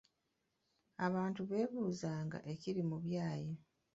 [1.05, 3.53] Abantu beebuuzanga ekiri mu byayi!